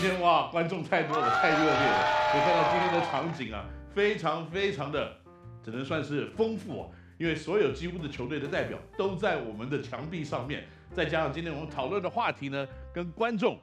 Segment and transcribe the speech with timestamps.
[0.00, 2.32] 天哇，观众太多了，太热烈了。
[2.32, 3.64] 可以看到今天的场景啊，
[3.94, 5.16] 非常非常的，
[5.62, 6.88] 只能算是丰富啊。
[7.18, 13.58] 因为所有几乎的球队的代表都在我们的墙壁上面，再加上今天我们讨论的话题呢，跟观众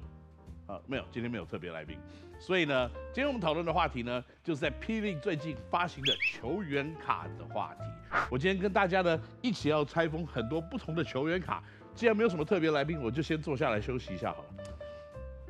[0.68, 1.98] 啊没有，今天没有特别来宾，
[2.38, 5.02] 所以呢，今天我们讨论的话题呢，就是在 P.
[5.02, 7.84] League 最近发行的球员卡的话题。
[8.30, 11.64] 我今天跟大家呢一起要拆封很多不同的球员卡。
[11.96, 14.50] 既然没有什么特别来宾，我就先坐下来休息一下好了。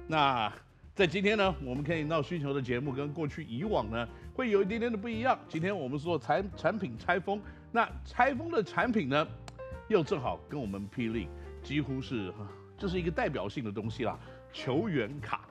[0.08, 0.49] 那
[0.97, 5.38] 在今天呢，我们可以闹需求的节目跟过去以往呢，会有一点点的不一样。
[5.47, 7.39] 今天我们做产产品拆封，
[7.71, 9.27] 那拆封的产品呢，
[9.89, 11.07] 又正好跟我们 P.
[11.07, 11.27] League
[11.61, 12.33] 几乎是，
[12.79, 14.17] 就是一个代表性的东西啦，
[14.52, 15.41] 球员卡。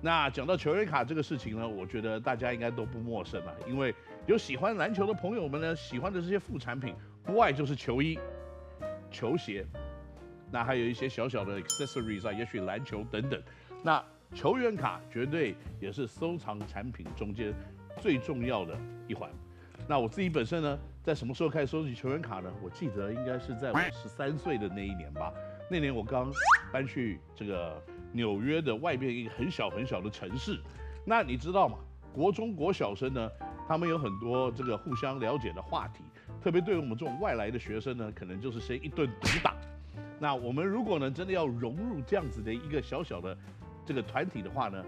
[0.00, 3.92] 那讲到球员卡这个事情呢，我觉得大家应该都不陌生了，因为
[4.26, 8.16] 有喜欢篮球的朋友们呢，喜欢的这些副产品，不外就是球衣、
[9.10, 9.66] 球鞋。
[10.52, 13.42] 那还有一些小小的 accessories 啊，也许篮球等等。
[13.82, 14.00] 那
[14.34, 17.54] 球员卡绝对也是收藏产品中间
[18.00, 18.76] 最重要的
[19.06, 19.30] 一环。
[19.86, 22.52] 那我自己本身呢，在什么时候开始收集球员卡呢？
[22.60, 25.32] 我记得应该是在我十三岁的那一年吧。
[25.70, 26.32] 那年我刚
[26.72, 27.80] 搬去这个
[28.12, 30.58] 纽约的外边一个很小很小的城市。
[31.06, 31.78] 那你知道吗？
[32.12, 33.30] 国中国小生呢，
[33.68, 36.02] 他们有很多这个互相了解的话题。
[36.42, 39.54] 特别对于我们这种外来的学生呢，可能就是先一顿毒打。
[40.18, 43.36] 那我们如果呢，真的要融入这样子的一个小小的
[43.84, 44.84] 这个团体的话呢，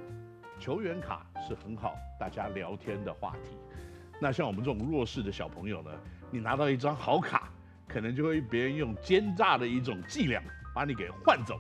[0.59, 3.57] 球员卡是很好大家聊天的话题。
[4.21, 5.91] 那像我们这种弱势的小朋友呢，
[6.31, 7.51] 你拿到一张好卡，
[7.87, 10.43] 可能就会别人用奸诈的一种伎俩
[10.75, 11.59] 把你给换走。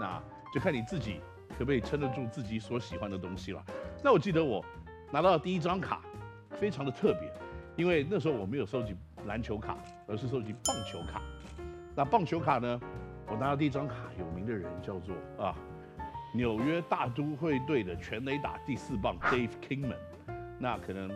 [0.00, 0.20] 那
[0.52, 3.62] 就看你自己可不可以撑得住自己所喜欢的东西了。
[4.02, 4.64] 那我记得我
[5.12, 6.00] 拿到第一张卡
[6.58, 7.30] 非常的特别，
[7.76, 9.76] 因为那时候我没有收集篮球卡，
[10.08, 11.20] 而是收集棒球卡。
[11.94, 12.80] 那棒球卡呢？
[13.26, 15.54] 我拿到第一张卡，有名的人叫做啊，
[16.34, 19.96] 纽约大都会队的全垒打第四棒 Dave Kingman。
[20.58, 21.08] 那可能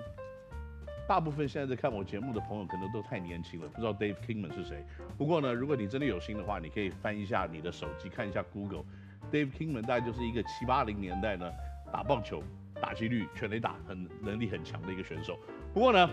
[1.08, 4.84] 大部分现在在看我节目的朋友，可能都太年轻了，不知道 Dave Kingman 是谁。
[5.16, 8.84] 不过呢，如果你真的有心的话，你可以翻一下你的手机，看一下 Google。
[9.32, 11.50] Dave Kingman 大概就是一个七八零年代呢，
[11.92, 12.42] 打棒球
[12.80, 15.36] 打击率全垒打很能力很强的一个选手。
[15.74, 16.08] 不过呢，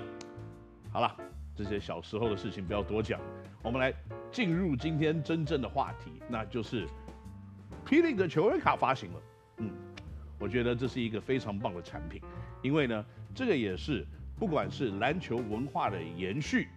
[0.91, 1.15] 好了。
[1.57, 3.17] 这些小时候的事情不要多讲，
[3.63, 3.93] 我们来
[4.29, 6.85] 进入今天真正的话题，那就是
[7.85, 8.01] P.
[8.01, 9.21] League 的球员卡发行了。
[9.57, 9.71] 嗯，
[10.39, 12.19] 我觉得这是一个非常棒的产品，
[12.63, 14.05] 因为呢，这个也是
[14.39, 16.67] 不管是篮球文化的延续，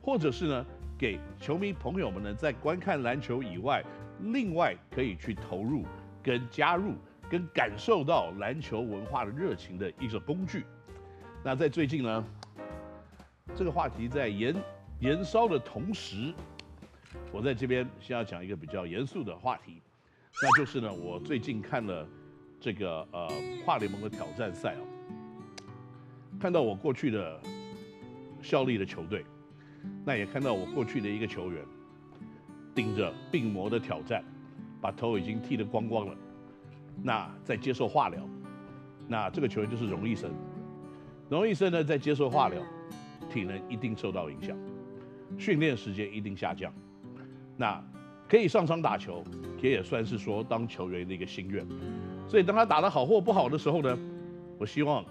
[0.00, 0.66] 或者是呢，
[0.96, 3.84] 给球迷朋友们呢在观看篮球以外，
[4.20, 5.84] 另外可以去投入、
[6.22, 6.94] 跟加入、
[7.28, 10.64] 跟感受到篮球文化的热情的一个工具。
[11.42, 12.24] 那在最近呢，
[13.56, 14.54] 这个话题在延
[15.00, 16.32] 延烧的同时，
[17.32, 19.82] 我在这边先要讲一个比较严肃的话题，
[20.42, 22.06] 那就是呢，我最近看了
[22.60, 23.28] 这个呃
[23.64, 24.86] 跨联盟的挑战赛哦，
[26.38, 27.40] 看到我过去的
[28.40, 29.24] 效力的球队，
[30.04, 31.64] 那也看到我过去的一个球员
[32.74, 34.24] 顶着病魔的挑战，
[34.80, 36.14] 把头已经剃得光光了，
[37.02, 38.28] 那在接受化疗，
[39.06, 40.30] 那这个球员就是荣毅生，
[41.28, 42.62] 荣毅生呢在接受化疗。
[43.30, 44.56] 体能一定受到影响，
[45.36, 46.72] 训练时间一定下降。
[47.58, 47.78] 那
[48.28, 49.24] 可以上场打球，
[49.62, 51.66] 也也算是说当球员的一个心愿。
[52.28, 53.98] 所以当他打得好或不好的时候呢，
[54.58, 55.04] 我希望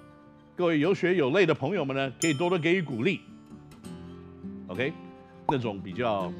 [0.55, 3.21] 各位有血有泪的朋友们呢，可以多多给予鼓励。
[4.67, 4.93] OK，
[5.47, 6.31] 那种比较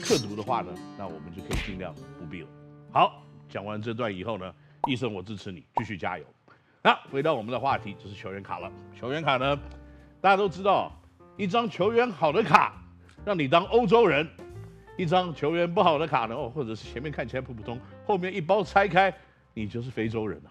[0.00, 2.48] 刻毒的话呢，那我们就可以尽量不必了。
[2.90, 4.54] 好，讲完这段以后呢，
[4.88, 6.24] 医生我支持你，继续加油。
[6.82, 8.72] 那回到我们的话题，就是球员卡了。
[8.98, 9.58] 球员卡呢？
[10.20, 10.90] 大家都知道，
[11.36, 12.72] 一张球员好的卡，
[13.24, 14.24] 让你当欧洲人；
[14.98, 19.14] 一张球员不好的卡呢，哦，或者是前面看起来普普通，后面一包拆开，
[19.54, 20.50] 你就是非洲人了。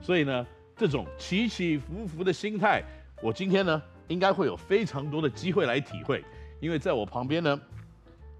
[0.00, 2.82] 所以呢，这种起起伏伏的心态，
[3.22, 6.24] 我今天呢，应该会有非常多的机会来体会，
[6.60, 7.60] 因为在我旁边呢，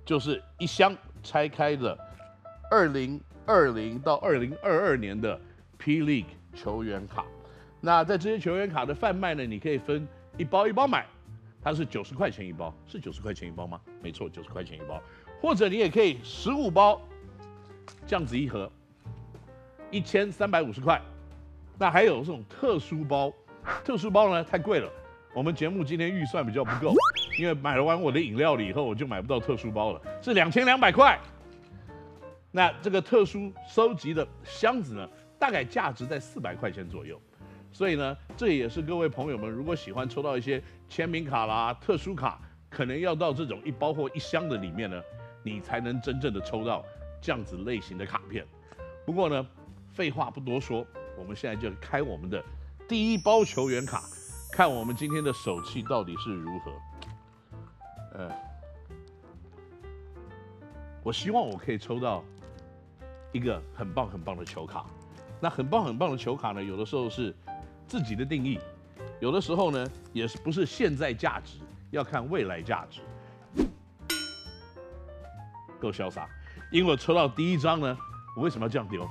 [0.05, 1.97] 就是一箱拆开的
[2.71, 5.39] 二零二零到二零二二年的
[5.77, 6.25] P League
[6.55, 7.25] 球员卡。
[7.81, 10.09] 那在这些球员卡的贩卖呢，你可以分。
[10.39, 11.05] 一包一包买，
[11.63, 13.81] 它是九十块钱一包，是九十块钱一包吗？
[14.03, 15.01] 没错，九十块钱一包。
[15.41, 17.01] 或者你也可以十五包，
[18.07, 18.71] 这样子一盒，
[19.91, 21.01] 一千三百五十块。
[21.79, 23.33] 那还有这种特殊包，
[23.85, 24.91] 特殊包呢太贵了，
[25.35, 26.95] 我们节目今天预算比较不够，
[27.39, 31.19] 因为买了完我的饮料了以后，我就买不到特殊包了，是两千两百块。
[32.51, 37.21] 那这个特殊收集的箱子呢，大概价值在四百块钱左右。
[37.73, 42.39] 所以呢，这也是各位朋友们，如果喜欢抽到一些签名卡啦、特殊卡，
[42.69, 45.03] 可能要到这种一包或一箱的里面呢，
[45.43, 46.85] 你才能真正的抽到
[47.21, 48.47] 这样子类型的卡片。
[49.07, 49.47] 不过呢，
[49.91, 50.87] 废话不多说，
[51.19, 52.45] 我们现在就开我们的
[52.87, 54.03] 第一包球员卡，
[54.53, 56.73] 看我们今天的手气到底是如何。
[58.15, 58.31] 呃，
[61.03, 62.23] 我希望我可以抽到
[63.33, 64.85] 一个很棒很棒的球卡。
[65.41, 67.35] 那很棒很棒的球卡呢，有的时候是
[67.93, 68.59] 自己的定义，
[69.21, 71.59] 有的时候呢也是不是现在价值，
[71.91, 73.03] 要看未来价值。
[75.79, 76.27] 够潇洒，
[76.71, 77.99] 因为我抽到第一张呢，
[78.35, 79.07] 我为什么要这样丢？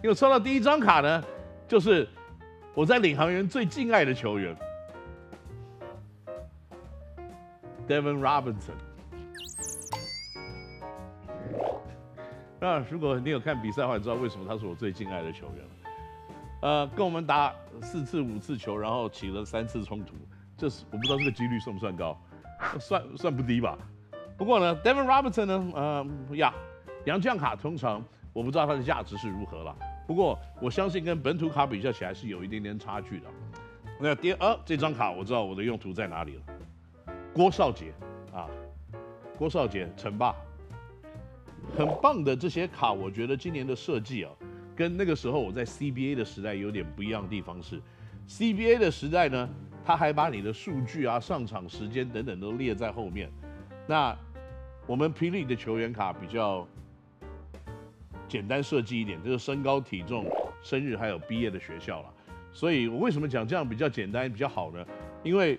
[0.00, 1.24] 因为抽到第一张卡呢，
[1.66, 2.08] 就是
[2.72, 4.56] 我在领航员最敬爱的球员
[7.88, 8.78] ，Devin Robinson。
[12.60, 15.81] 那如果你有看比赛的话，你知道为什么他是我最敬爱的球员了。
[16.62, 20.14] 呃，跟我们打四次五次球，然后起了三次冲突，
[20.56, 22.16] 这是我不知道这个几率算不算高，
[22.78, 23.76] 算算不低吧。
[24.38, 26.06] 不过呢，Devin Robinson 呢，呃
[26.36, 26.54] 呀，
[27.04, 29.76] 洋将卡通常我不知道它的价值是如何了。
[30.06, 33.26] 不过我相信跟本土卡比较起来是有一点点差距的。
[33.98, 36.42] 那第二，这张卡我知道我的用途在哪里了。
[37.34, 37.92] 郭少杰
[38.32, 38.46] 啊，
[39.36, 40.32] 郭少杰称霸。
[41.76, 44.30] 很棒的这些卡，我觉得今年的设计啊，
[44.74, 47.80] 跟那个时候我在 CBA 的时代有点不一样的地方是
[48.28, 49.48] ，CBA 的时代呢，
[49.84, 53.30] 他还把你的数据啊、上场时间等等都列在后面。
[53.86, 54.16] 那
[54.86, 56.66] 我们霹雳的球员卡比较
[58.26, 60.24] 简单设计一点，就是身高、体重、
[60.62, 62.08] 生日还有毕业的学校了。
[62.52, 64.84] 所以我为什么讲这样比较简单比较好呢？
[65.22, 65.58] 因为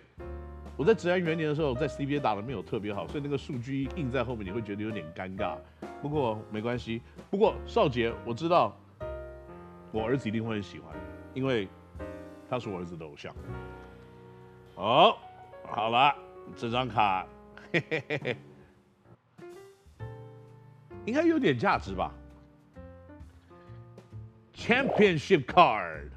[0.76, 5.56] 我在职业元年的时候，在 CBA 打的没有特别好，所以那个数据印在后面，你会觉得有点尴尬。
[6.02, 7.02] 不过没关系。
[7.30, 8.76] 不过少杰，我知道
[9.94, 10.92] 我儿子一定会很喜欢，
[11.36, 11.68] 因为
[12.50, 13.34] 他是我儿子的偶像。
[14.76, 15.16] 哦，
[15.64, 16.16] 好了，
[16.56, 17.28] 这张卡
[17.72, 18.38] 嘿嘿嘿，
[21.06, 22.12] 应该有点价值吧
[24.56, 26.10] ？Championship Card，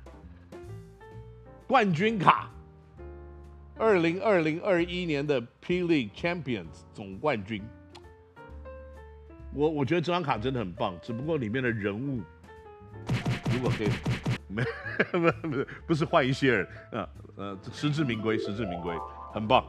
[1.66, 2.50] 冠军卡。
[3.78, 7.62] 二零二零二一年的 P League Champions 总冠军，
[9.52, 12.22] 我我觉得这张卡真的很棒，只不过里面的人物
[13.56, 13.88] 如果可以，
[14.48, 14.62] 没
[15.10, 18.94] 不不 不是换一些人，呃呃实至名归，实至名归，
[19.32, 19.64] 很棒，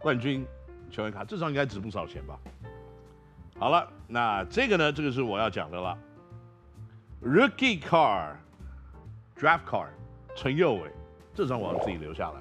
[0.00, 0.44] 冠军
[0.90, 2.36] 球员卡这张应该值不少钱吧？
[3.60, 5.96] 好了，那这个呢，这个是我要讲的了
[7.22, 8.34] ，Rookie Card
[9.38, 9.90] Draft Card
[10.34, 10.90] 陈佑伟，
[11.32, 12.40] 这张我要自己留下来。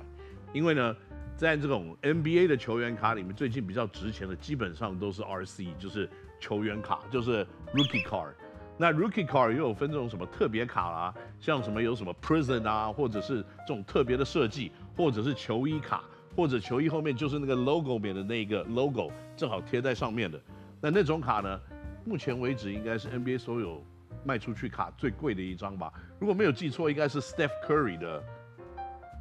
[0.52, 0.96] 因为呢，
[1.38, 6.10] 在这种 NBA 的球员卡里面，最近比较值钱的基本上都是 RC，就是
[6.40, 8.34] 球员卡，就是 Rookie Card。
[8.78, 16.04] 那 Rookie Card 又有分这种什么特别卡啦，像什么有什么 prison 啊，或者是这种特别的设计，或者是球衣卡，
[16.36, 20.40] 或者球衣后面就是那个 logo 面的那一个 logo 正好贴在上面的。
[20.82, 21.60] 那那种卡呢，
[22.06, 23.84] 目前为止应该是 NBA 所有
[24.24, 25.92] 卖出去卡最贵的一张吧？
[26.20, 28.24] 如果没有记错，应该是 Steph Curry 的。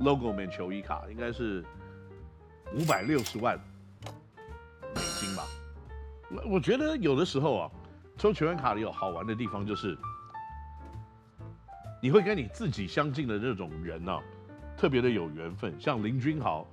[0.00, 1.64] logo 面球衣卡应该是
[2.74, 3.56] 五百六十万
[4.92, 5.44] 美金吧？
[6.32, 7.70] 我我觉得有的时候啊，
[8.16, 9.96] 抽球员卡里有好玩的地方，就是
[12.00, 14.22] 你会跟你自己相近的这种人呢、啊，
[14.76, 15.78] 特别的有缘分。
[15.80, 16.66] 像林君豪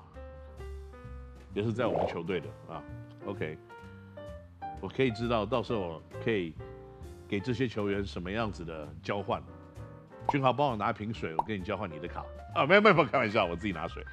[1.53, 2.81] 也是在我们球队的啊。
[3.25, 3.57] OK，
[4.79, 6.53] 我可以知道到时候可以
[7.27, 9.41] 给这些球员什么样子的交换。
[10.29, 12.23] 君豪帮我拿瓶水，我跟你交换你的卡。
[12.53, 14.05] 啊，没有没有，开玩笑，我自己拿水。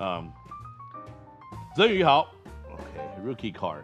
[0.00, 0.30] 嗯，
[1.74, 2.28] 泽宇好
[2.70, 3.82] ，OK，Rookie Card。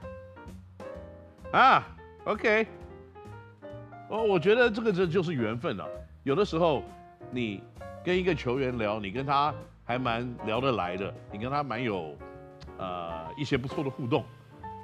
[1.53, 1.85] 啊
[2.25, 2.67] ，OK。
[4.15, 5.85] 哦，我觉得这个这就是缘分了。
[6.23, 6.85] 有的时候，
[7.33, 7.61] 你
[8.05, 9.53] 跟一个球员聊，你跟他
[9.85, 12.17] 还蛮聊得来的，你跟他蛮有
[12.79, 14.25] 呃一些不错的互动。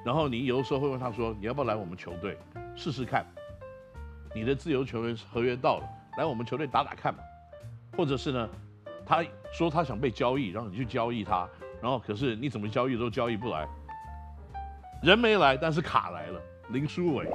[0.05, 2.37] 然后你有的时候会问他说，你要不要来我们球队
[2.75, 3.25] 试试看？
[4.35, 7.21] 你的自由球员合约到了，来我们球队打打看嘛。
[7.97, 8.49] 或者是呢？
[9.07, 11.49] 他说他想被交易，然后你去交易他，
[11.81, 13.69] 然后可是你怎么交易都交易不来，
[15.05, 17.31] 人没来，但是卡来了，林书伟，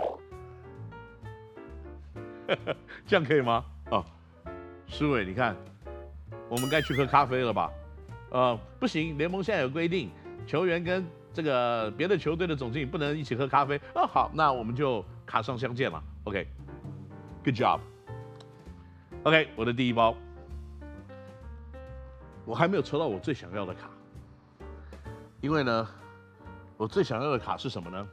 [3.05, 3.65] 这样可以吗？
[3.91, 4.03] 哦，
[4.87, 5.55] 书纬，你看，
[6.49, 7.71] 我们该去喝咖啡了吧？
[8.31, 10.09] 呃，不行，联盟现在有规定，
[10.45, 13.79] 球员跟这个别的球队的总经理不能一起喝咖啡。
[13.93, 16.03] 哦，好，那我们就卡上相见了。
[16.25, 17.79] OK，Good job。
[19.23, 20.15] OK，我的第一包。
[22.45, 23.89] 我还没有抽到我最想要的卡，
[25.41, 25.87] 因为呢，
[26.77, 28.07] 我最想要的卡是什么呢？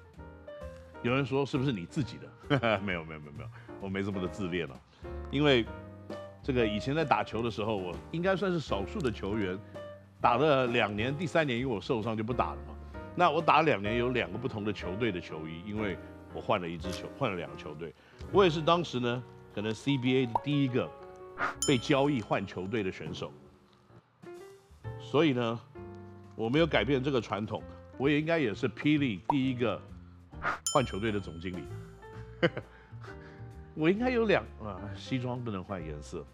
[1.03, 2.81] 有人说是不是你自己的？
[2.81, 3.49] 没有没有没有没有，
[3.83, 4.81] 我没这么的自恋了。
[5.31, 5.67] 因为
[6.43, 9.59] 这个以前在打球的时候，我应该算是少数的球员，
[10.21, 12.75] 打了两年，第三年因为我受伤就不打了嘛。
[13.15, 15.99] 那我打了两年有两个不同的球队的球衣，因为
[16.33, 17.93] 我换了一支球，换了两个球队。
[18.33, 19.23] 我也是当时呢
[19.55, 20.89] 可能 CBA 的第一个
[21.67, 23.31] 被交易换球队的选手。
[24.99, 25.61] 所以呢，
[26.35, 27.63] 我没有改变这个传统，
[27.99, 29.81] 我也应该也是霹雳第一个
[30.73, 31.65] 换球队的总经理。
[33.75, 36.25] 我应该有两啊，西装不能换颜色。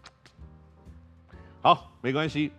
[1.61, 2.51] 好，没关系。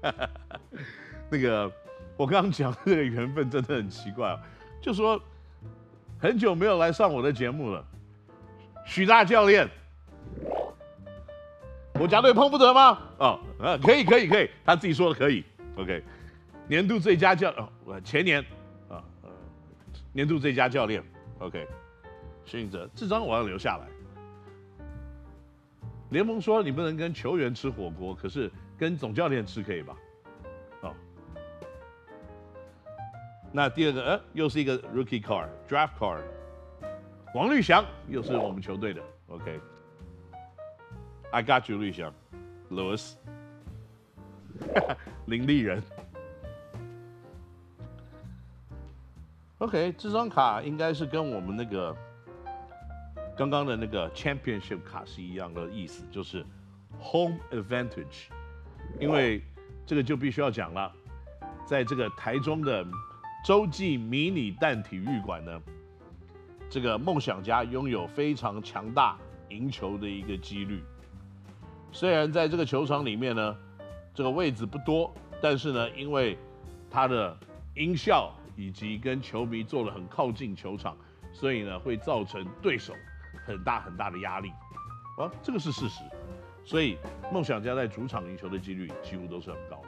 [1.30, 1.70] 那个，
[2.16, 4.40] 我刚刚讲这个缘分真的很奇怪啊，
[4.80, 5.20] 就说
[6.18, 7.84] 很久没有来上我的节目了，
[8.86, 9.68] 许大教练，
[11.92, 12.98] 国家队碰不得吗？
[13.18, 15.44] 哦，呃，可以，可以，可以，他自己说的可以。
[15.76, 16.02] OK，
[16.68, 17.50] 年度最佳教
[17.84, 18.40] 哦，前年
[18.88, 19.30] 啊，呃，
[20.12, 21.02] 年度最佳教练。
[21.40, 21.66] OK，
[22.48, 23.86] 许晋哲，这张我要留下来。
[26.10, 29.94] 联盟说你不能跟球员吃火锅，可是跟总教练吃可以吧？
[30.80, 30.94] 哦，
[33.52, 36.22] 那第二个，呃，又是一个 rookie card，draft card，
[37.34, 39.52] 王绿翔又是我们球队的，OK，I
[41.44, 42.10] got you，绿翔
[42.70, 43.12] ，Louis，
[45.26, 45.82] 林立人
[49.58, 51.94] ，OK，这张卡应该是跟我们那个。
[53.38, 56.44] 刚刚的那个 championship 卡是一样的意思，就是
[57.00, 58.26] home advantage，
[58.98, 59.40] 因为
[59.86, 60.92] 这个就必须要讲了，
[61.64, 62.84] 在这个台中的
[63.44, 65.62] 洲际迷你蛋体育馆呢，
[66.68, 69.16] 这个梦想家拥有非常强大
[69.50, 70.82] 赢球的一个几率。
[71.92, 73.56] 虽然在这个球场里面呢，
[74.12, 76.36] 这个位置不多，但是呢，因为
[76.90, 77.38] 它的
[77.76, 80.96] 音效以及跟球迷坐得很靠近球场，
[81.32, 82.92] 所以呢，会造成对手。
[83.44, 84.50] 很大很大的压力，
[85.18, 86.02] 啊，这个是事实，
[86.64, 86.98] 所以
[87.32, 89.82] 梦想家在主场赢球的几率几乎都是很高，